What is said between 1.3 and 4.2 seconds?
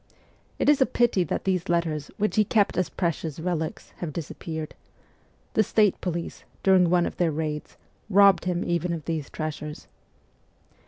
these letters, which he kept as precious relics, have